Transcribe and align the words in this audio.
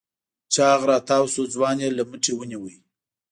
چاغ 0.53 0.79
راتاوشو 0.91 1.43
ځوان 1.53 1.77
يې 1.83 1.89
له 1.97 2.03
مټې 2.09 2.33
ونيو. 2.35 2.63